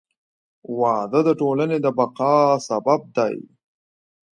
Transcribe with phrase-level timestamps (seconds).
[0.79, 2.35] •واده د ټولنې د بقا
[2.67, 3.35] سبب دی.